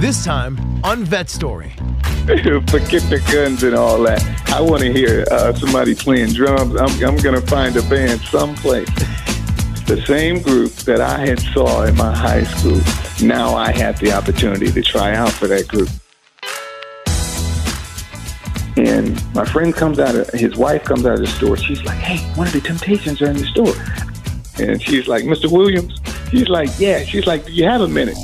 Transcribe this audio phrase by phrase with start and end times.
[0.00, 1.68] This time on Vet Story.
[2.26, 4.24] Forget the guns and all that.
[4.48, 6.74] I want to hear uh, somebody playing drums.
[6.74, 8.88] I'm, I'm going to find a band someplace.
[9.84, 12.80] The same group that I had saw in my high school.
[13.22, 15.90] Now I had the opportunity to try out for that group.
[18.78, 21.58] And my friend comes out of his wife comes out of the store.
[21.58, 23.74] She's like, "Hey, one of the Temptations are in the store."
[24.66, 25.52] And she's like, "Mr.
[25.52, 28.16] Williams." She's like, "Yeah." She's like, "Do you have a minute?"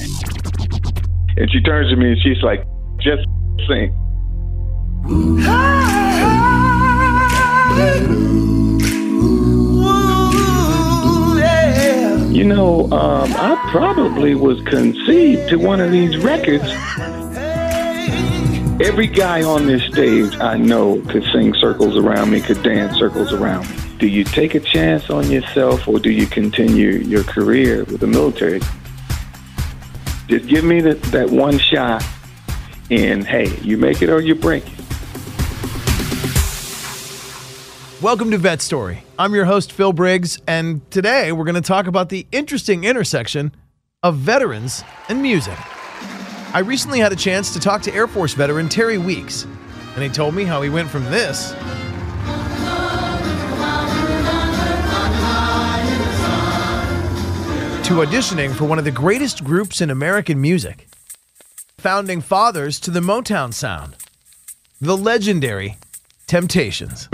[1.39, 2.65] And she turns to me and she's like,
[2.99, 3.27] "Just
[3.69, 3.93] sing."
[12.33, 16.65] You know, um, I probably was conceived to one of these records.
[18.79, 23.33] Every guy on this stage I know could sing circles around me, could dance circles
[23.33, 23.77] around me.
[23.99, 28.07] Do you take a chance on yourself or do you continue your career with the
[28.07, 28.61] military?
[30.29, 32.05] Just give me that, that one shot,
[32.91, 34.73] and hey, you make it or you break it.
[38.03, 39.05] Welcome to Vet Story.
[39.21, 43.53] I'm your host, Phil Briggs, and today we're going to talk about the interesting intersection
[44.03, 45.57] of veterans and music.
[46.53, 49.47] I recently had a chance to talk to Air Force veteran Terry Weeks,
[49.95, 51.55] and he told me how he went from this
[57.87, 60.89] to auditioning for one of the greatest groups in American music,
[61.79, 63.95] founding fathers to the Motown sound,
[64.81, 65.77] the legendary
[66.27, 67.09] Temptations.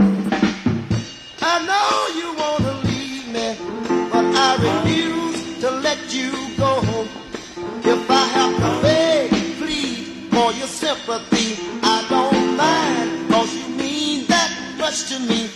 [10.64, 15.50] Sympathy, I don't mind, cause you mean that much to me.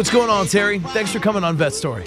[0.00, 0.78] What's going on, Terry?
[0.78, 2.06] Thanks for coming on Vet Story.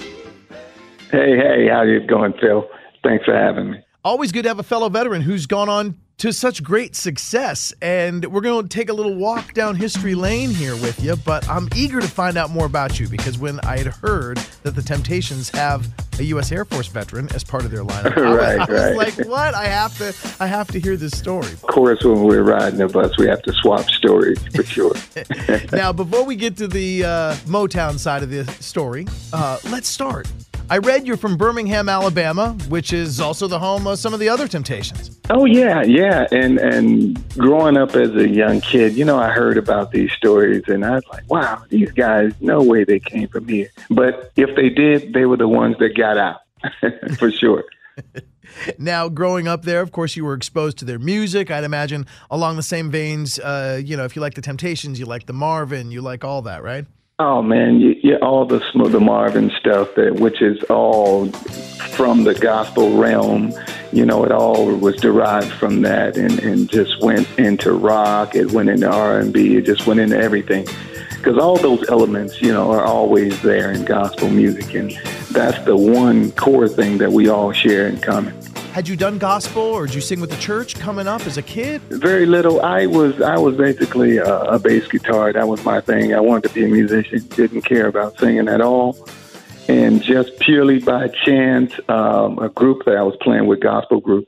[1.11, 2.67] Hey, hey, how you going, Phil?
[3.03, 3.77] Thanks for having me.
[4.03, 7.74] Always good to have a fellow veteran who's gone on to such great success.
[7.81, 11.16] And we're going to take a little walk down history lane here with you.
[11.18, 14.72] But I'm eager to find out more about you because when I had heard that
[14.75, 15.88] the Temptations have
[16.19, 16.52] a U.S.
[16.52, 19.56] Air Force veteran as part of their lineup, I was- Right, I was, like, "What?
[19.56, 20.13] I have to!
[20.41, 23.41] I have to hear this story." Of course, when we're riding the bus, we have
[23.41, 24.94] to swap stories for sure.
[25.72, 30.28] now, before we get to the uh, Motown side of the story, uh, let's start.
[30.69, 34.29] I read you're from Birmingham, Alabama, which is also the home of some of the
[34.29, 35.19] other Temptations.
[35.29, 36.25] Oh yeah, yeah.
[36.31, 40.63] And and growing up as a young kid, you know, I heard about these stories
[40.68, 43.69] and I was like, wow, these guys, no way they came from here.
[43.90, 46.41] But if they did, they were the ones that got out
[47.18, 47.66] for sure.
[48.78, 51.50] Now, growing up there, of course, you were exposed to their music.
[51.50, 55.07] I'd imagine along the same veins, uh, you know, if you like the Temptations, you
[55.07, 56.85] like the Marvin, you like all that, right?
[57.19, 62.34] Oh man, you, you, all the the Marvin stuff that which is all from the
[62.34, 63.53] gospel realm.
[63.91, 68.34] You know, it all was derived from that, and, and just went into rock.
[68.34, 69.56] It went into R and B.
[69.57, 70.66] It just went into everything,
[71.18, 74.91] because all those elements, you know, are always there in gospel music, and
[75.31, 78.42] that's the one core thing that we all share in common.
[78.73, 81.44] Had you done gospel or did you sing with the church coming up as a
[81.44, 81.79] kid?
[81.91, 82.59] Very little.
[82.61, 85.31] I was I was basically a, a bass guitar.
[85.31, 86.16] That was my thing.
[86.16, 87.19] I wanted to be a musician.
[87.35, 89.07] Didn't care about singing at all.
[89.67, 94.28] And just purely by chance, um, a group that I was playing with, gospel group,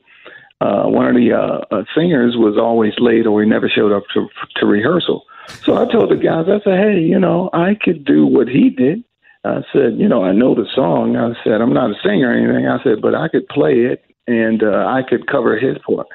[0.62, 4.03] uh, one of the uh, uh, singers was always late or he never showed up
[4.13, 5.25] to to rehearsal.
[5.63, 8.69] So I told the guys, I said, hey, you know, I could do what he
[8.69, 9.03] did.
[9.44, 11.18] I said, you know, I know the song.
[11.18, 12.68] I said, I'm not a singer or anything.
[12.68, 16.07] I said, but I could play it and uh, I could cover his part.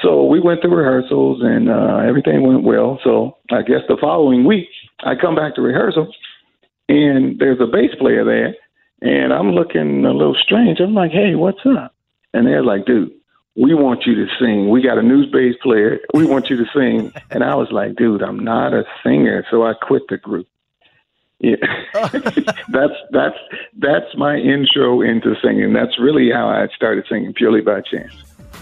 [0.00, 3.00] So we went to rehearsals and uh, everything went well.
[3.02, 4.68] So I guess the following week,
[5.04, 6.12] I come back to rehearsal
[6.88, 8.54] and there's a bass player there.
[9.02, 10.80] And I'm looking a little strange.
[10.80, 11.94] I'm like, hey, what's up?
[12.32, 13.12] And they're like, dude,
[13.54, 14.70] we want you to sing.
[14.70, 15.98] We got a news bass player.
[16.14, 17.12] We want you to sing.
[17.30, 19.44] And I was like, dude, I'm not a singer.
[19.50, 20.46] So I quit the group.
[21.40, 21.56] Yeah,
[22.68, 23.36] that's that's
[23.78, 25.72] that's my intro into singing.
[25.74, 28.14] That's really how I started singing, purely by chance.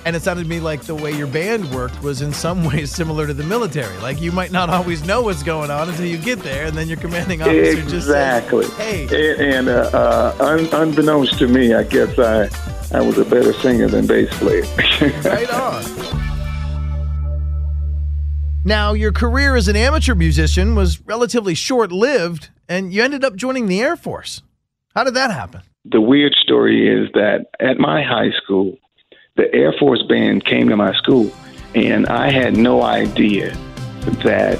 [0.06, 2.91] And it sounded to me like the way your band worked was in some ways
[2.91, 3.97] similar to the military.
[3.99, 6.88] Like you might not always know what's going on until you get there, and then
[6.88, 8.65] your commanding officer just exactly.
[8.67, 12.49] says, "Hey, And, uh, uh, un, unbeknownst to me, I guess I
[12.93, 14.62] I was a better singer than bass player.
[15.25, 15.85] right on."
[18.67, 23.67] Now, your career as an amateur musician was relatively short-lived, and you ended up joining
[23.67, 24.43] the Air Force.
[24.95, 25.63] How did that happen?
[25.85, 28.79] the weird story is that at my high school,
[29.37, 31.31] the Air Force Band came to my school,
[31.75, 33.55] and I had no idea
[34.23, 34.59] that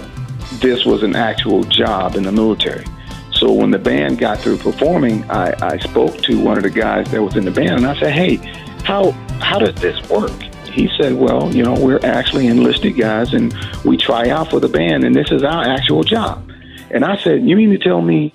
[0.61, 2.85] this was an actual job in the military.
[3.33, 7.11] So when the band got through performing, I, I spoke to one of the guys
[7.11, 8.37] that was in the band, and I said, "Hey,
[8.85, 10.31] how how does this work?"
[10.71, 13.55] He said, "Well, you know, we're actually enlisted guys, and
[13.85, 16.51] we try out for the band, and this is our actual job."
[16.95, 18.33] And I said, "You mean to tell me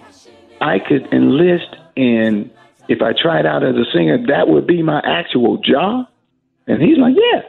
[0.61, 2.51] I could enlist and
[2.89, 6.07] if I tried out as a singer, that would be my actual job?
[6.67, 7.41] And he's like, Yeah.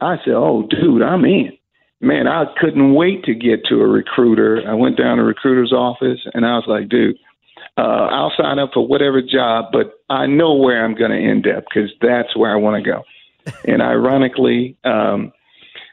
[0.00, 1.56] I said, Oh, dude, I'm in.
[2.00, 4.62] Man, I couldn't wait to get to a recruiter.
[4.68, 7.16] I went down to a recruiter's office and I was like, Dude,
[7.78, 11.46] uh, I'll sign up for whatever job, but I know where I'm going to end
[11.46, 13.02] up because that's where I want to go.
[13.64, 15.32] and ironically, um,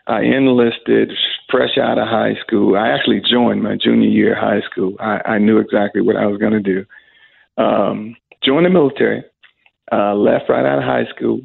[0.05, 1.11] I enlisted
[1.51, 2.75] fresh out of high school.
[2.75, 4.95] I actually joined my junior year of high school.
[4.99, 6.85] I, I knew exactly what I was going to do.
[7.57, 9.23] Um, joined the military,
[9.91, 11.41] uh, left right out of high school,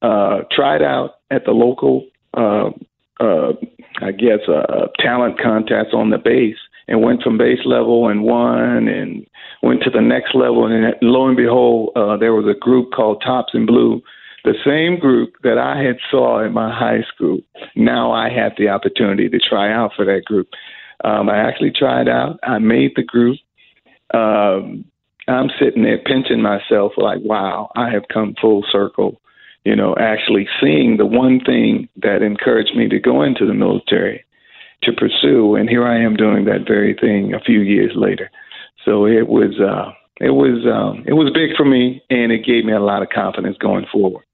[0.00, 2.70] uh, tried out at the local, uh,
[3.20, 3.52] uh,
[4.00, 6.56] I guess, uh, talent contest on the base,
[6.88, 9.26] and went from base level and won, and
[9.62, 10.66] went to the next level.
[10.66, 14.02] And lo and behold, uh, there was a group called Tops in Blue,
[14.44, 17.40] the same group that I had saw in my high school.
[17.76, 20.48] Now I had the opportunity to try out for that group.
[21.04, 22.38] Um, I actually tried out.
[22.42, 23.38] I made the group.
[24.12, 24.84] Um,
[25.28, 29.20] I'm sitting there pinching myself like, wow, I have come full circle.
[29.64, 34.24] You know, actually seeing the one thing that encouraged me to go into the military
[34.82, 38.28] to pursue, and here I am doing that very thing a few years later.
[38.84, 42.64] So it was, uh, it was, um, it was big for me, and it gave
[42.64, 44.24] me a lot of confidence going forward.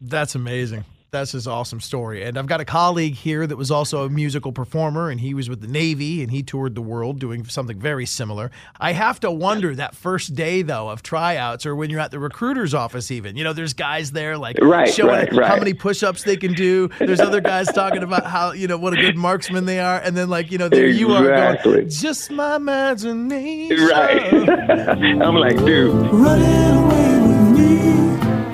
[0.00, 0.84] That's amazing.
[1.10, 2.22] That's his awesome story.
[2.22, 5.48] And I've got a colleague here that was also a musical performer, and he was
[5.48, 8.50] with the Navy and he toured the world doing something very similar.
[8.78, 12.18] I have to wonder that first day, though, of tryouts or when you're at the
[12.18, 13.36] recruiter's office, even.
[13.36, 16.52] You know, there's guys there like Right, showing right, how many push ups they can
[16.52, 16.88] do.
[16.98, 19.98] There's other guys talking about how, you know, what a good marksman they are.
[19.98, 23.86] And then, like, you know, there you are going, just my imagination.
[23.86, 24.48] Right.
[25.22, 26.10] I'm like, dude,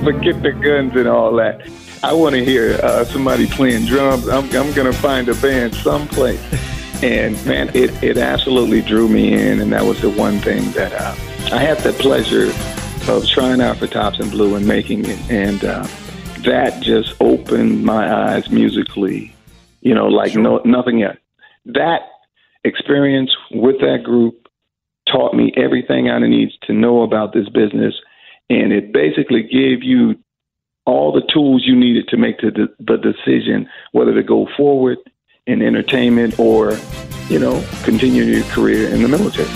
[0.05, 1.67] forget the guns and all that.
[2.03, 4.29] I want to hear uh, somebody playing drums.
[4.29, 6.43] I'm, I'm going to find a band someplace.
[7.03, 9.61] And man, it, it absolutely drew me in.
[9.61, 11.15] And that was the one thing that uh,
[11.55, 12.53] I had the pleasure
[13.11, 15.19] of trying out for Tops in Blue and making it.
[15.31, 15.87] And uh,
[16.45, 19.35] that just opened my eyes musically,
[19.81, 21.17] you know, like no, nothing else.
[21.65, 22.03] That
[22.65, 24.49] experience with that group
[25.11, 27.95] taught me everything I needed to know about this business,
[28.51, 30.17] and it basically gave you
[30.87, 34.99] all the tools you needed to make the, the decision whether to go forward
[35.47, 36.79] in entertainment or,
[37.29, 39.49] you know, continue your career in the military.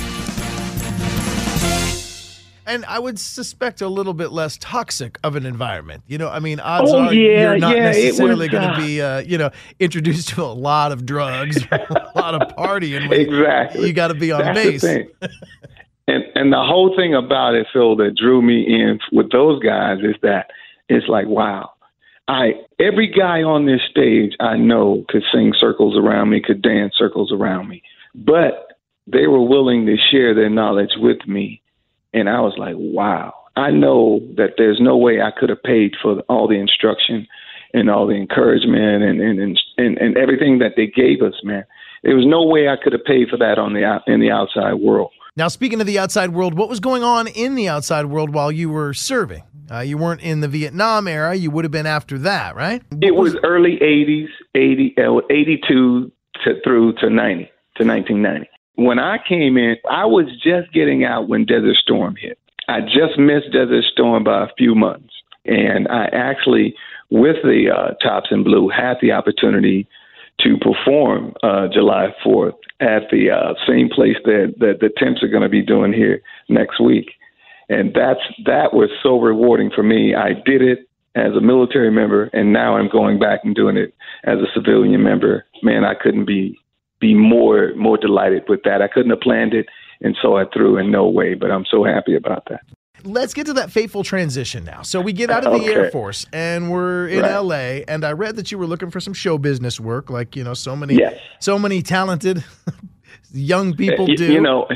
[2.67, 6.03] And I would suspect a little bit less toxic of an environment.
[6.07, 8.79] You know, I mean, odds Oh, are yeah, you're not yeah, necessarily going to uh,
[8.79, 9.51] be, uh, you know,
[9.81, 13.11] introduced to a lot of drugs, a lot of partying.
[13.11, 13.87] Exactly.
[13.87, 15.07] You got to be on That's base.
[16.09, 19.99] And and the whole thing about it, Phil, that drew me in with those guys
[20.03, 20.51] is that
[20.89, 21.71] it's like, wow.
[22.29, 26.95] I every guy on this stage I know could sing circles around me, could dance
[26.97, 27.83] circles around me.
[28.15, 28.73] But
[29.07, 31.61] they were willing to share their knowledge with me.
[32.15, 33.35] And I was like, wow.
[33.57, 37.27] I know that there's no way I could have paid for all the instruction
[37.75, 41.65] and all the encouragement and and, and and and everything that they gave us, man.
[42.03, 44.75] There was no way I could have paid for that on the in the outside
[44.75, 45.11] world.
[45.39, 48.51] Now, speaking of the outside world, what was going on in the outside world while
[48.51, 49.45] you were serving?
[49.71, 51.33] Uh, you weren't in the Vietnam era.
[51.33, 52.83] You would have been after that, right?
[53.01, 54.27] It was early 80s,
[54.57, 56.11] 80, uh, 82
[56.43, 57.45] to, through to 90,
[57.77, 58.51] to 1990.
[58.75, 62.37] When I came in, I was just getting out when Desert Storm hit.
[62.67, 65.15] I just missed Desert Storm by a few months.
[65.45, 66.75] And I actually,
[67.11, 69.87] with the uh, Tops in Blue, had the opportunity
[70.41, 75.29] to perform uh, July 4th at the uh, same place that, that the Temps are
[75.29, 77.11] going to be doing here next week.
[77.69, 80.15] And that's that was so rewarding for me.
[80.15, 83.95] I did it as a military member, and now I'm going back and doing it
[84.25, 85.45] as a civilian member.
[85.63, 86.59] Man, I couldn't be
[86.99, 88.81] be more more delighted with that.
[88.81, 89.67] I couldn't have planned it
[90.01, 92.61] and saw it through in no way, but I'm so happy about that.
[93.05, 94.83] Let's get to that fateful transition now.
[94.83, 97.37] So we get out of the Air Force and we're in Right.
[97.39, 100.45] LA and I read that you were looking for some show business work like, you
[100.45, 101.15] know, so many Yes.
[101.41, 102.45] so many talented
[103.33, 104.33] young eh, people Y- do.
[104.33, 104.67] You know,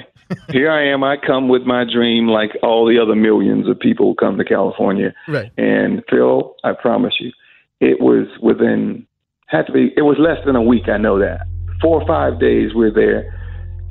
[0.50, 1.02] here I am.
[1.05, 4.45] I come with my dream, like all the other millions of people who come to
[4.45, 5.12] California.
[5.29, 5.50] Right.
[5.59, 7.33] And Phil, I promise you,
[7.81, 9.07] it was within
[9.47, 9.93] had to be.
[9.97, 10.88] It was less than a week.
[10.88, 11.43] I know that.
[11.81, 13.38] Four or five days we're there.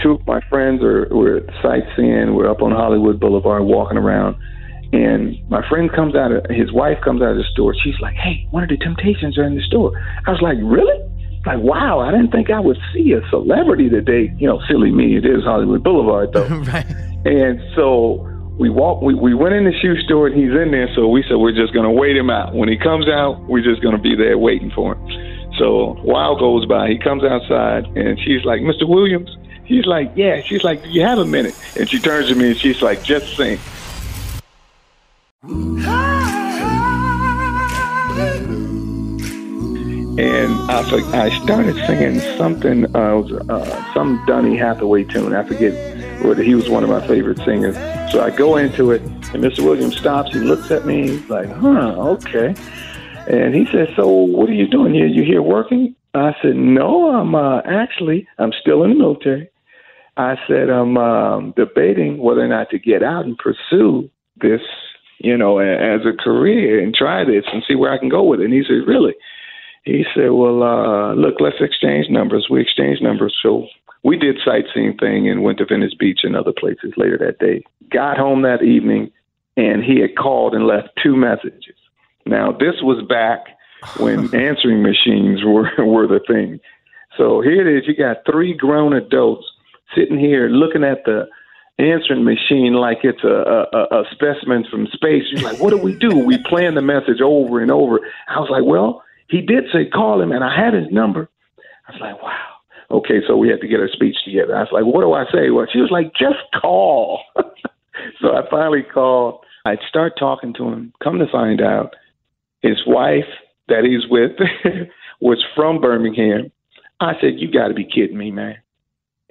[0.02, 2.36] Two of my friends are were sightseeing.
[2.36, 4.36] We're up on Hollywood Boulevard walking around.
[4.94, 7.74] And my friend comes out of his wife comes out of the store.
[7.82, 9.92] She's like, "Hey, one of the Temptations are in the store."
[10.28, 11.00] I was like, "Really?"
[11.46, 12.00] Like, wow!
[12.00, 14.32] I didn't think I would see a celebrity today.
[14.38, 15.18] You know, silly me.
[15.18, 16.48] It is Hollywood Boulevard, though.
[16.74, 16.86] right.
[17.26, 18.28] And so
[18.60, 19.02] we walked.
[19.04, 20.90] We, we went in the shoe store, and he's in there.
[20.94, 22.54] So we said we're just going to wait him out.
[22.54, 25.02] When he comes out, we're just going to be there waiting for him.
[25.58, 26.90] So a while goes by.
[26.90, 28.88] He comes outside, and she's like, "Mr.
[28.88, 29.30] Williams."
[29.72, 32.50] He's like, "Yeah." She's like, "Do you have a minute?" And she turns to me,
[32.50, 33.58] and she's like, "Just sing."
[40.20, 40.82] And I,
[41.24, 45.34] I started singing something, uh, was, uh, some Donny Hathaway tune.
[45.34, 45.74] I forget
[46.22, 47.76] whether he was one of my favorite singers.
[48.12, 49.64] So I go into it, and Mr.
[49.64, 50.34] Williams stops.
[50.34, 51.12] He looks at me.
[51.12, 52.54] He's like, "Huh, okay."
[53.28, 55.08] And he says, "So what are you doing here?
[55.08, 59.51] You here working?" I said, "No, I'm uh, actually I'm still in the military."
[60.18, 64.62] I said, "I'm um, debating whether or not to get out and pursue this,
[65.20, 68.42] you know, as a career and try this and see where I can go with
[68.42, 69.16] it." And he said, "Really?"
[69.84, 73.68] He said, "Well, uh, look, let's exchange numbers." We exchanged numbers, so
[74.04, 77.64] we did sightseeing thing and went to Venice Beach and other places later that day.
[77.90, 79.12] Got home that evening,
[79.58, 81.76] and he had called and left two messages.
[82.26, 83.58] Now, this was back
[83.98, 86.60] when answering machines were were the thing.
[87.18, 87.88] So here it is.
[87.88, 89.46] You got three grown adults
[89.96, 91.28] sitting here looking at the
[91.80, 95.24] answering machine like it's a, a, a specimen from space.
[95.32, 96.18] You're like, what do we do?
[96.18, 98.00] We plan the message over and over.
[98.28, 101.30] I was like, well, he did say call him, and I had his number.
[101.88, 102.48] I was like, wow.
[102.92, 104.56] Okay, so we had to get our speech together.
[104.56, 105.50] I was like, what do I say?
[105.50, 107.22] Well, she was like, just call.
[108.22, 109.46] so I finally called.
[109.64, 110.94] I'd start talking to him.
[111.02, 111.96] Come to find out,
[112.62, 113.26] his wife
[113.70, 114.32] that he's with
[115.22, 116.52] was from Birmingham.
[117.00, 118.58] I said, you got to be kidding me, man.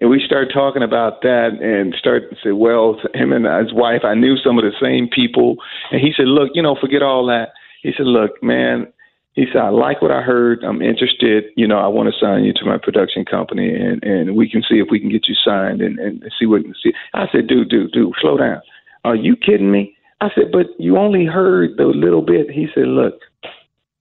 [0.00, 4.00] And we started talking about that and started to say, well, him and his wife,
[4.02, 5.57] I knew some of the same people.
[5.90, 7.50] And he said, look, you know, forget all that.
[7.83, 8.90] He said, look, man,
[9.35, 10.64] he said, I like what I heard.
[10.64, 11.45] I'm interested.
[11.57, 14.62] You know, I want to sign you to my production company and, and we can
[14.62, 16.92] see if we can get you signed and, and see what can see.
[17.14, 18.62] I said, dude, dude, dude, slow down.
[19.04, 19.97] Are you kidding me?
[20.21, 22.50] I said, but you only heard the little bit.
[22.50, 23.21] He said, look,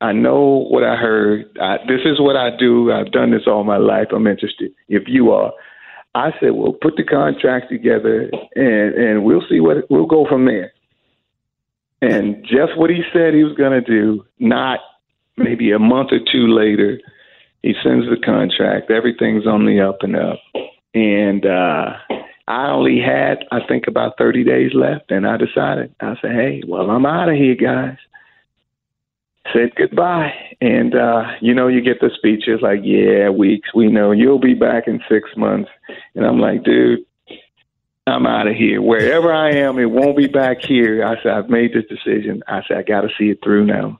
[0.02, 1.58] I know what I heard.
[1.62, 2.92] I, this is what I do.
[2.92, 4.08] I've done this all my life.
[4.14, 4.72] I'm interested.
[4.88, 5.52] If you are,
[6.16, 10.46] I said, well, put the contract together and and we'll see what we'll go from
[10.46, 10.74] there.
[12.02, 14.80] And just what he said he was going to do, not
[15.38, 17.00] maybe a month or two later,
[17.62, 18.90] he sends the contract.
[18.90, 20.40] Everything's on the up and up.
[20.94, 21.94] And uh,
[22.48, 25.12] I only had, I think, about 30 days left.
[25.12, 27.98] And I decided, I said, hey, well, I'm out of here, guys
[29.54, 30.34] said goodbye.
[30.62, 34.54] And, uh, you know, you get the speeches like, yeah, weeks, we know you'll be
[34.54, 35.70] back in six months.
[36.16, 37.00] And I'm like, dude,
[38.08, 38.82] I'm out of here.
[38.82, 41.06] Wherever I am, it won't be back here.
[41.06, 42.42] I said, I've made this decision.
[42.48, 44.00] I said, I got to see it through now.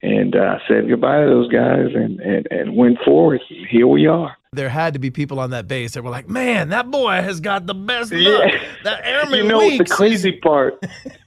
[0.00, 3.40] And uh, said goodbye to those guys and, and, and went forward.
[3.68, 4.36] Here we are.
[4.52, 7.40] There had to be people on that base that were like, "Man, that boy has
[7.40, 8.28] got the best Yeah.
[8.30, 8.52] look."
[8.84, 10.82] That airman you know, Weeks the is- crazy part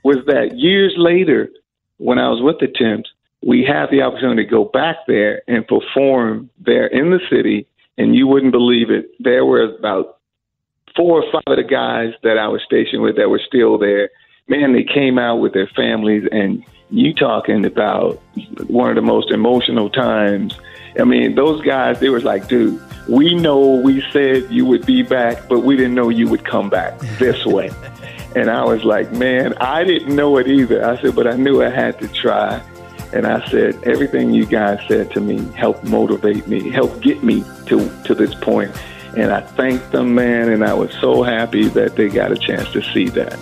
[0.06, 1.50] was that years later,
[1.98, 3.10] when I was with the Temps,
[3.44, 7.68] we had the opportunity to go back there and perform there in the city,
[7.98, 9.12] and you wouldn't believe it.
[9.20, 10.18] There were about
[10.96, 14.10] four or five of the guys that I was stationed with that were still there.
[14.48, 18.22] Man, they came out with their families, and you talking about
[18.68, 20.60] one of the most emotional times.
[21.00, 25.02] I mean, those guys, they was like, dude, we know we said you would be
[25.02, 27.72] back, but we didn't know you would come back this way.
[28.36, 30.86] and I was like, man, I didn't know it either.
[30.86, 32.62] I said, but I knew I had to try.
[33.14, 37.44] And I said, everything you guys said to me helped motivate me, helped get me
[37.66, 38.72] to, to this point.
[39.18, 42.72] And I thanked them, man, and I was so happy that they got a chance
[42.72, 43.38] to see that.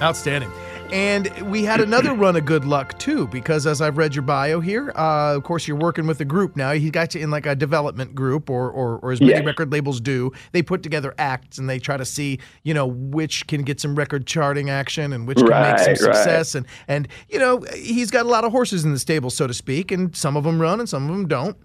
[0.00, 0.50] Outstanding.
[0.92, 4.58] And we had another run of good luck too, because as I've read your bio
[4.58, 6.72] here, uh, of course you're working with a group now.
[6.72, 9.44] He got you in like a development group, or or, or as many Yes.
[9.44, 10.32] record labels do.
[10.50, 13.94] They put together acts and they try to see, you know, which can get some
[13.94, 15.96] record charting action and which can make some Right, right.
[15.98, 16.56] success.
[16.56, 19.54] And and you know, he's got a lot of horses in the stable, so to
[19.54, 21.56] speak, and some of them run and some of them don't.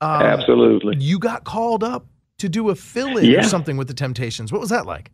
[0.00, 0.96] Um, Absolutely.
[0.98, 2.06] You got called up
[2.38, 4.50] to do a fill-in or something with the Temptations.
[4.50, 5.12] What was that like?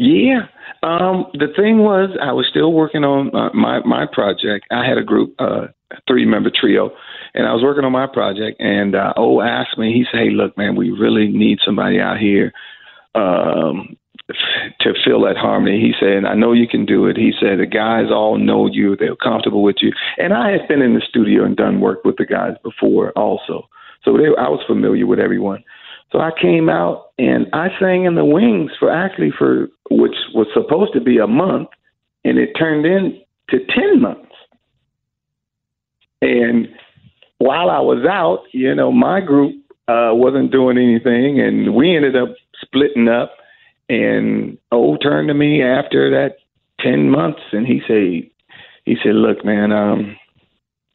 [0.00, 0.46] Yeah.
[0.82, 4.64] Um, the thing was, I was still working on uh, my my project.
[4.70, 5.66] I had a group, uh,
[6.08, 6.92] three member trio,
[7.34, 8.58] and I was working on my project.
[8.62, 12.16] And uh, O asked me, he said, "Hey, look, man, we really need somebody out
[12.16, 12.50] here
[13.14, 13.94] um,
[14.80, 17.66] to fill that harmony." He said, "I know you can do it." He said, "The
[17.66, 21.44] guys all know you; they're comfortable with you." And I had been in the studio
[21.44, 23.68] and done work with the guys before, also,
[24.02, 25.62] so they, I was familiar with everyone.
[26.12, 30.48] So I came out and I sang in the wings for actually for which was
[30.54, 31.68] supposed to be a month,
[32.24, 34.32] and it turned into ten months.
[36.22, 36.68] And
[37.38, 39.54] while I was out, you know, my group
[39.88, 43.32] uh, wasn't doing anything, and we ended up splitting up.
[43.88, 46.36] And O turned to me after that
[46.80, 48.30] ten months, and he said,
[48.84, 50.16] he said, "Look, man, um,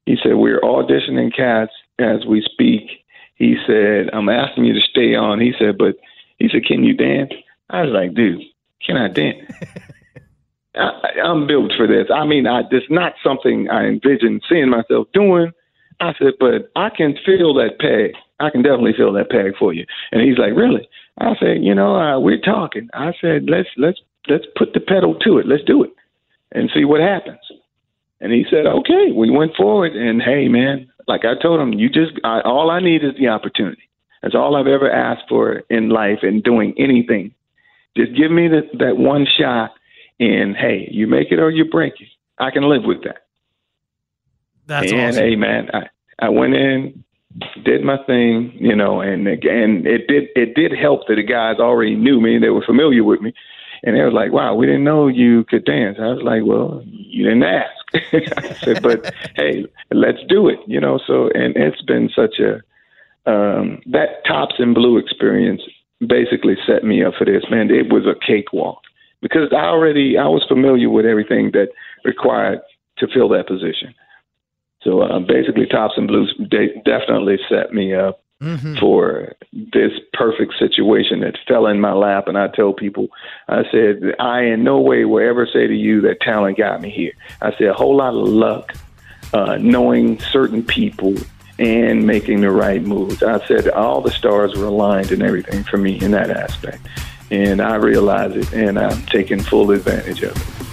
[0.05, 3.04] he said we're auditioning cats as we speak."
[3.36, 5.39] He said, I'm asking you to stay on.
[5.39, 5.96] He said, but
[6.38, 7.32] he said, can you dance?
[7.70, 8.42] I was like, dude,
[8.86, 9.51] can I dance?
[10.75, 12.08] I, I'm built for this.
[12.13, 15.51] I mean, I, it's not something I envision seeing myself doing.
[16.00, 18.13] I said, but I can feel that peg.
[18.39, 19.86] I can definitely feel that peg for you.
[20.12, 20.88] And he's like, really?
[21.18, 22.89] I said, you know, uh, we're talking.
[22.94, 25.48] I said, let's let's let's put the pedal to it.
[25.48, 25.92] Let's do it
[26.51, 27.39] and see what happens.
[28.20, 29.12] And he said, okay.
[29.13, 32.79] We went forward, and hey, man, like I told him, you just I, all I
[32.79, 33.83] need is the opportunity.
[34.21, 37.33] That's all I've ever asked for in life and doing anything.
[37.95, 39.71] Just give me the, that one shot,
[40.19, 42.07] and hey, you make it or you break it.
[42.39, 43.25] I can live with that.
[44.65, 45.24] That's all and awesome.
[45.24, 47.03] hey, man, I I went in,
[47.63, 51.57] did my thing, you know, and and it did it did help that the guys
[51.59, 53.33] already knew me, they were familiar with me,
[53.86, 56.82] and they was like, "Wow, we didn't know you could dance." I was like, "Well,
[56.86, 57.72] you didn't ask."
[58.38, 61.00] I said, "But hey, let's do it," you know.
[61.06, 62.56] So, and it's been such a
[63.30, 65.62] um, that tops in blue experience
[66.06, 67.44] basically set me up for this.
[67.50, 68.82] Man, it was a cakewalk
[69.22, 71.70] because I already I was familiar with everything that
[72.04, 72.60] required
[72.98, 73.94] to fill that position.
[74.82, 78.77] So uh, basically, Tops in Blues de- definitely set me up Mhm.
[78.80, 82.28] for this perfect situation that fell in my lap.
[82.28, 83.08] And I tell people,
[83.48, 86.89] I said, I in no way will ever say to you that talent got me
[86.89, 87.13] here.
[87.41, 88.74] I said, a whole lot of luck,
[89.34, 91.13] uh, knowing certain people,
[91.58, 93.24] and making the right moves.
[93.24, 96.86] I said, all the stars were aligned and everything for me in that aspect.
[97.32, 100.64] And I realize it, and I'm taking full advantage of it.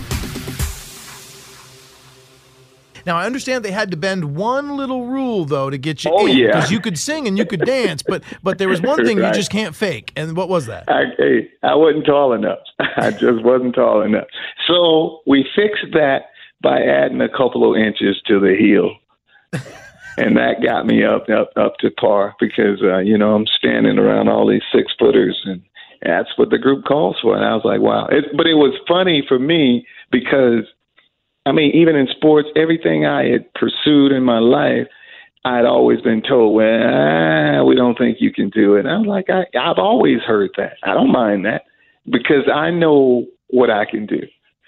[3.06, 6.26] Now I understand they had to bend one little rule though to get you Oh,
[6.26, 6.46] in yeah.
[6.48, 9.28] because you could sing and you could dance, but but there was one thing Right.
[9.28, 10.84] you just can't fake, and what was that?
[10.88, 12.58] I, hey, I wasn't tall enough.
[12.96, 14.26] I just wasn't tall enough.
[14.66, 16.26] So we fixed that
[16.62, 18.94] by adding a couple of inches to the heel.
[20.18, 23.98] and that got me up up up to par because uh, you know I'm standing
[23.98, 25.62] around all these six footers and
[26.04, 27.36] that's what the group calls for.
[27.36, 28.06] And I was like, wow.
[28.10, 30.64] It, but it was funny for me because
[31.44, 34.86] I mean, even in sports, everything I had pursued in my life,
[35.44, 38.80] I'd always been told, well, ah, we don't think you can do it.
[38.80, 40.74] And I was like, I, I've always heard that.
[40.84, 41.62] I don't mind that
[42.04, 44.20] because I know what I can do.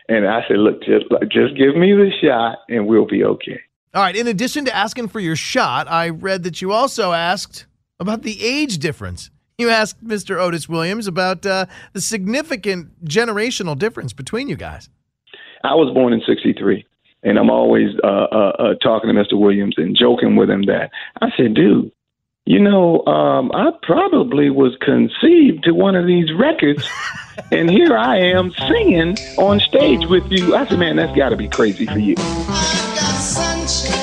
[0.08, 3.60] And I said, look, just, just give me the shot and we'll be okay.
[3.94, 4.16] All right.
[4.16, 7.66] In addition to asking for your shot, I read that you also asked
[8.00, 9.30] about the age difference.
[9.56, 10.36] You asked Mr.
[10.36, 14.90] Otis Williams about uh, the significant generational difference between you guys.
[15.64, 16.86] I was born in 63.
[17.22, 19.40] And I'm always uh, uh, uh, talking to Mr.
[19.40, 20.90] Williams and joking with him that
[21.22, 21.90] I said, dude,
[22.44, 26.86] you know, um, I probably was conceived to one of these records,
[27.50, 30.54] and here I am singing on stage with you.
[30.54, 32.14] I said, man, that's got to be crazy for you.
[32.18, 33.94] I got sunshine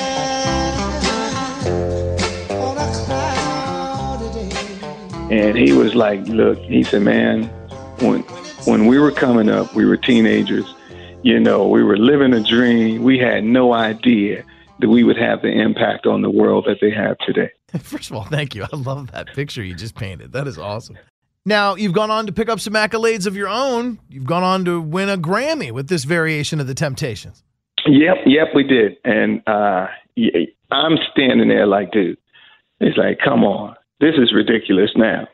[2.50, 5.46] on a cloudy day.
[5.46, 7.44] And he was like, look, he said, man,
[8.00, 8.22] when
[8.64, 10.74] when we were coming up, we were teenagers.
[11.22, 13.02] You know, we were living a dream.
[13.02, 14.44] We had no idea
[14.80, 17.50] that we would have the impact on the world that they have today.
[17.80, 18.64] First of all, thank you.
[18.64, 20.32] I love that picture you just painted.
[20.32, 20.98] That is awesome.
[21.44, 23.98] Now, you've gone on to pick up some accolades of your own.
[24.08, 27.42] You've gone on to win a Grammy with this variation of the Temptations.
[27.86, 28.96] Yep, yep, we did.
[29.04, 29.88] And uh,
[30.70, 32.18] I'm standing there like, dude,
[32.80, 35.26] it's like, come on, this is ridiculous now.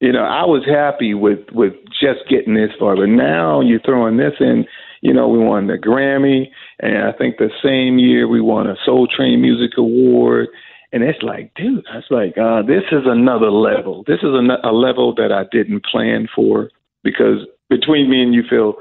[0.00, 4.16] You know, I was happy with with just getting this far, but now you're throwing
[4.16, 4.66] this in.
[5.00, 8.76] You know, we won the Grammy, and I think the same year we won a
[8.84, 10.48] Soul Train Music Award.
[10.92, 14.04] And it's like, dude, it's like, uh, this is another level.
[14.06, 16.70] This is a, a level that I didn't plan for
[17.02, 18.76] because between me and you, Phil,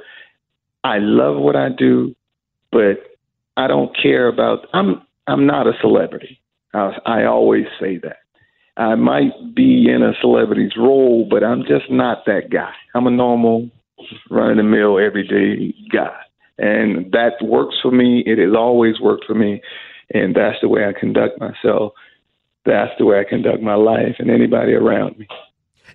[0.84, 2.16] I love what I do
[2.74, 2.98] but
[3.56, 4.68] I don't care about.
[4.74, 6.42] I'm I'm not a celebrity.
[6.74, 8.18] I, I always say that.
[8.78, 12.72] I might be in a celebrity's role, but I'm just not that guy.
[12.96, 13.70] I'm a normal
[14.30, 16.16] run of the mill, everyday guy.
[16.58, 18.24] And that works for me.
[18.26, 19.62] It has always worked for me.
[20.14, 21.94] And that's the way I conduct myself.
[22.66, 25.28] That's the way I conduct my life and anybody around me.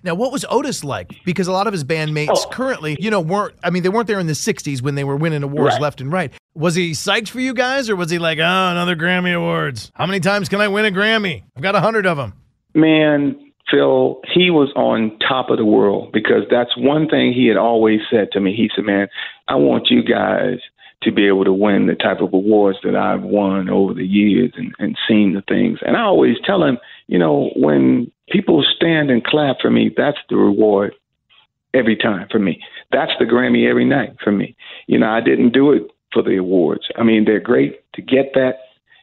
[0.03, 1.11] Now, what was Otis like?
[1.25, 2.49] Because a lot of his bandmates Oh.
[2.49, 5.15] currently, you know, weren't, I mean, they weren't there in the 60s when they were
[5.17, 5.81] winning awards Right.
[5.81, 6.31] left and right.
[6.55, 9.91] Was he psyched for you guys or was he like, oh, another Grammy Awards?
[9.95, 11.43] How many times can I win a Grammy?
[11.57, 12.33] I've got a hundred of them.
[12.79, 17.57] Man, Phil, he was on top of the world because that's one thing he had
[17.57, 18.55] always said to me.
[18.55, 19.07] He said, Man,
[19.47, 20.59] I want you guys
[21.03, 24.51] to be able to win the type of awards that I've won over the years
[24.57, 25.79] and, and seen the things.
[25.85, 30.17] And I always tell him, you know, when people stand and clap for me, that's
[30.29, 30.93] the reward
[31.73, 32.61] every time for me.
[32.91, 34.55] That's the Grammy every night for me.
[34.87, 36.87] You know, I didn't do it for the awards.
[36.97, 38.55] I mean, they're great to get that,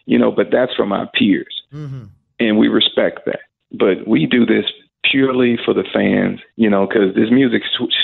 [0.04, 2.04] you know, but that's from our peers Mm-hmm.
[2.38, 3.40] and we respect that.
[3.72, 4.64] But we do this
[5.10, 7.62] purely for the fans, you know, because this music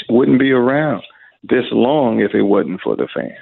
[0.08, 1.02] wouldn't be around
[1.42, 3.36] this long if it wasn't for the fans.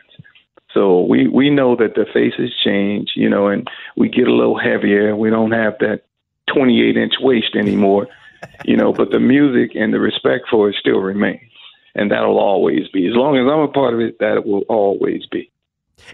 [0.73, 4.59] So we we know that the faces change, you know, and we get a little
[4.59, 5.17] heavier.
[5.17, 6.03] We don't have that
[6.55, 8.07] 28 inch waist anymore,
[8.65, 8.93] you know.
[8.93, 11.51] But the music and the respect for it still remains,
[11.95, 13.09] and that'll always be.
[13.09, 15.50] As long as I'm a part of it, that will always be.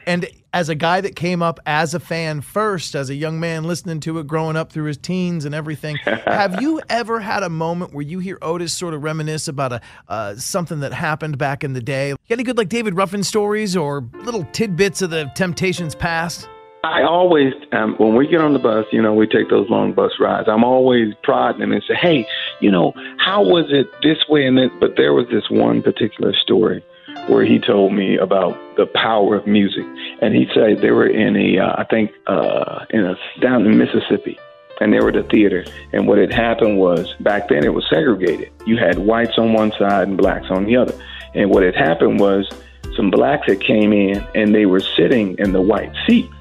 [0.06, 3.64] And as a guy that came up as a fan first, as a young man
[3.64, 7.50] listening to it, growing up through his teens and everything, have you ever had a
[7.50, 11.62] moment where you hear Otis sort of reminisce about a uh, something that happened back
[11.62, 12.08] in the day?
[12.08, 16.48] You got any good like David Ruffin stories or little tidbits of the Temptations past?
[16.84, 19.92] I always, um, when we get on the bus, you know, we take those long
[19.92, 20.48] bus rides.
[20.48, 22.26] I'm always prodding him and say, "Hey,
[22.60, 26.32] you know, how was it this way and that?" But there was this one particular
[26.32, 26.84] story
[27.28, 29.84] where he told me about the power of music,
[30.22, 33.78] and he said they were in a, uh, I think, uh, in a down in
[33.78, 34.38] Mississippi,
[34.80, 35.64] and they were at a theater.
[35.92, 38.50] And what had happened was back then it was segregated.
[38.66, 40.94] You had whites on one side and blacks on the other.
[41.34, 42.48] And what had happened was
[42.96, 46.32] some blacks that came in and they were sitting in the white seats.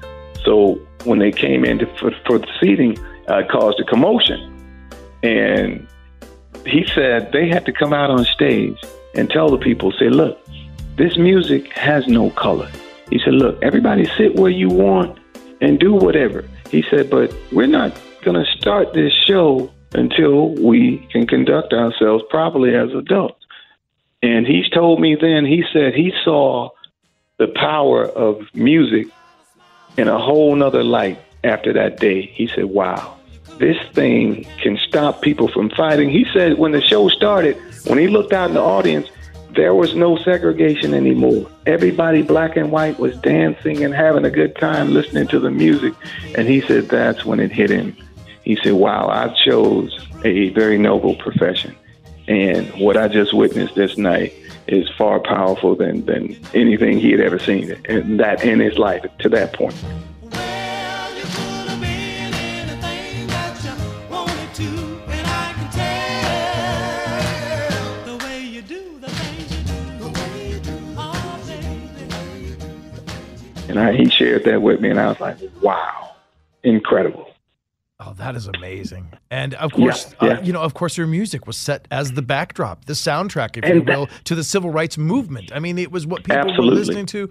[0.44, 2.96] So when they came in to, for, for the seating,
[3.28, 4.52] uh, caused a commotion.
[5.22, 5.86] And
[6.64, 8.78] he said they had to come out on stage
[9.14, 10.38] and tell the people, say, look,
[10.96, 12.70] this music has no color.
[13.10, 15.18] He said, look, everybody sit where you want
[15.60, 16.44] and do whatever.
[16.70, 22.24] He said, but we're not going to start this show until we can conduct ourselves
[22.28, 23.44] properly as adults.
[24.22, 26.70] And he's told me then, he said he saw
[27.38, 29.06] the power of music
[29.96, 32.22] in a whole nother light after that day.
[32.22, 33.16] He said, wow,
[33.58, 36.10] this thing can stop people from fighting.
[36.10, 37.56] He said when the show started,
[37.86, 39.08] when he looked out in the audience,
[39.56, 41.50] there was no segregation anymore.
[41.66, 45.94] Everybody, black and white, was dancing and having a good time listening to the music.
[46.36, 47.96] And he said that's when it hit him.
[48.44, 51.74] He said, wow, I chose a very noble profession.
[52.28, 54.34] And what I just witnessed this night
[54.66, 59.04] is far powerful than, than anything he had ever seen and that in his life
[59.20, 59.74] to that point.
[73.76, 76.12] And I, he shared that with me, and I was like, wow,
[76.62, 77.30] incredible.
[78.00, 79.08] Oh, that is amazing.
[79.30, 82.22] And of course, Yeah, Uh, you know, of course, your music was set as the
[82.22, 85.50] backdrop, the soundtrack, if And you that- will, to the civil rights movement.
[85.54, 87.28] I mean, it was what people were listening to.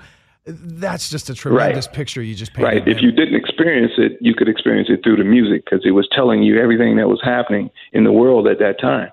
[0.47, 2.85] That's just a tremendous picture you just painted.
[2.85, 2.87] Right.
[2.87, 6.07] If you didn't experience it, you could experience it through the music because it was
[6.11, 9.09] telling you everything that was happening in the world at that time.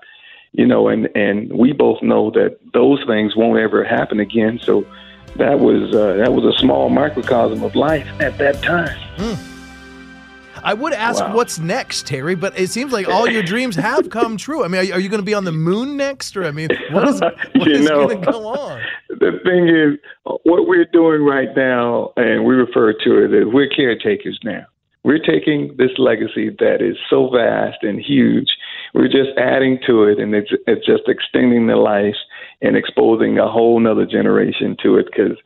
[0.53, 4.59] You know, and and we both know that those things won't ever happen again.
[4.63, 4.85] So
[5.37, 8.97] that was uh, that was a small microcosm of life at that time.
[10.65, 11.35] I would ask Wow.
[11.35, 14.65] what's next, Terry, but it seems like all your dreams have come true.
[14.65, 16.53] I mean, are you, are you going to be on the moon next, or I
[16.53, 17.21] mean, what is,
[17.55, 18.07] what You is know.
[18.07, 18.81] going to go on?
[19.09, 19.99] The thing is,
[20.45, 24.65] what we're doing right now, and we refer to it as we're caretakers now.
[25.05, 28.47] We're taking this legacy that is so vast and huge.
[28.95, 32.15] We're just adding to it, and it's, it's just extending the life
[32.63, 35.07] and exposing a whole nother generation to it.
[35.07, 35.37] Because,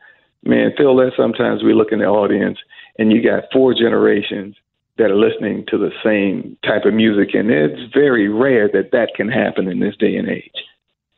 [0.43, 2.59] man, Phil, that sometimes we look in the audience,
[2.97, 4.55] and you got four generations
[4.97, 9.09] that are listening to the same type of music, and it's very rare that that
[9.15, 10.51] can happen in this day and age.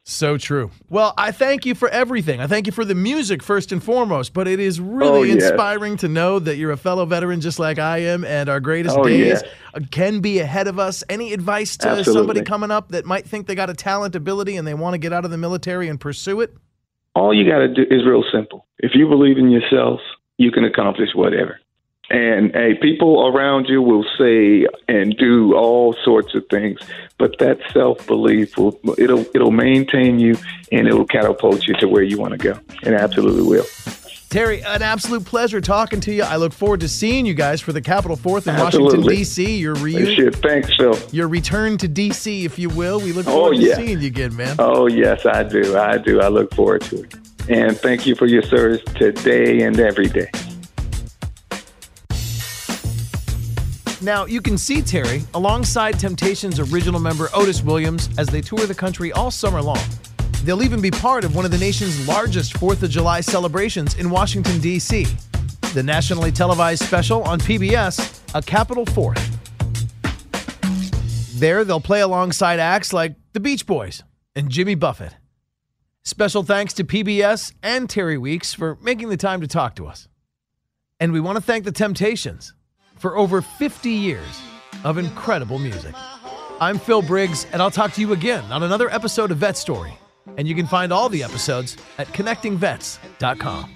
[0.10, 0.72] So true.
[0.89, 2.41] Well, I thank you for everything.
[2.41, 5.98] I thank you for the music first and foremost, but it is really Oh, inspiring
[5.98, 9.04] to know that you're a fellow veteran just like I am and our greatest Oh,
[9.04, 9.43] days yes.
[9.76, 11.04] uh, can be ahead of us.
[11.10, 12.13] Any advice to Absolutely.
[12.13, 14.98] somebody coming up that might think they got a talent, ability, and they want to
[14.98, 16.56] get out of the military and pursue it?
[17.15, 18.65] all you got to do is real simple.
[18.80, 20.00] If you believe in yourself,
[20.38, 21.60] you can accomplish whatever.
[22.12, 26.80] And hey, people around you will say and do all sorts of things.
[27.19, 30.36] But that self belief will it'll it'll maintain you
[30.72, 32.60] and it'll catapult you to where you want to go.
[32.84, 33.65] It absolutely will.
[34.30, 36.22] Terry, an absolute pleasure talking to you.
[36.22, 39.00] I look forward to seeing you guys for the Capitol Fourth in Absolutely.
[39.00, 39.58] Washington D.C.
[39.58, 40.95] Your reunion, thanks, Phil.
[41.12, 43.00] your return to D.C., if you will.
[43.00, 43.76] We look Oh, forward yeah.
[43.76, 44.56] to seeing you again, man.
[44.60, 45.76] Oh yes, I do.
[45.78, 46.22] I do.
[46.22, 47.15] I look forward to it.
[47.50, 50.30] And thank you for your service today and every day.
[54.01, 58.73] Now, you can see Terry alongside Temptations original member Otis Williams as they tour the
[58.73, 59.83] country all summer long.
[60.43, 64.09] They'll even be part of one of the nation's largest 4th of July celebrations in
[64.09, 65.05] Washington, D.C.
[65.73, 69.19] The nationally televised special on PBS, A Capitol Fourth.
[71.38, 75.15] There, they'll play alongside acts like the Beach Boys and Jimmy Buffett.
[76.03, 80.07] Special thanks to PBS and Terry Weeks for making the time to talk to us.
[81.01, 82.53] And we want to thank the Temptations
[82.99, 84.41] for over 50 years
[84.83, 85.95] of incredible music.
[86.62, 89.97] I'm Phil Briggs, and I'll talk to you again on another episode of Vet Story.
[90.38, 93.75] And you can find all the episodes at connectingvets.com.